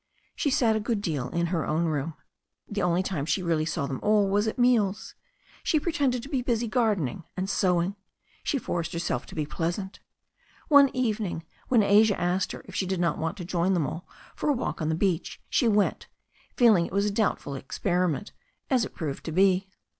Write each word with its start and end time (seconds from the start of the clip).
She 0.35 0.49
sat 0.49 0.75
a 0.75 0.79
good 0.79 0.99
deal 0.99 1.29
in 1.29 1.45
her 1.53 1.63
own 1.63 1.85
room. 1.85 2.15
The 2.67 2.81
only 2.81 3.03
time 3.03 3.27
she 3.27 3.43
really 3.43 3.67
saw 3.67 3.85
them 3.85 3.99
all 4.01 4.27
was 4.27 4.47
at 4.47 4.57
meals. 4.57 5.13
She 5.61 5.79
pre 5.79 5.91
tended 5.91 6.23
to 6.23 6.27
be 6.29 6.41
busy 6.41 6.67
gardening 6.67 7.23
and 7.37 7.47
sewing. 7.47 7.95
She 8.41 8.57
forced 8.57 8.93
her 8.93 8.97
self 8.97 9.27
to 9.27 9.35
be 9.35 9.45
pleasant. 9.45 9.99
One 10.69 10.89
evening 10.95 11.43
when 11.67 11.83
Asia 11.83 12.19
asked 12.19 12.51
her 12.51 12.63
if 12.67 12.73
she 12.73 12.87
did 12.87 12.99
not 12.99 13.19
want 13.19 13.37
to 13.37 13.45
join 13.45 13.75
them 13.75 13.85
all 13.85 14.07
in 14.41 14.49
a 14.49 14.53
walk 14.53 14.81
on 14.81 14.89
the 14.89 14.95
beach, 14.95 15.39
she 15.51 15.67
went, 15.67 16.07
feeling 16.57 16.87
it 16.87 16.91
was 16.91 17.05
a 17.05 17.11
doubtful 17.11 17.53
experiment, 17.53 18.31
as 18.71 18.83
it 18.83 18.95
proved 18.95 19.23
to 19.25 19.31
be. 19.31 19.67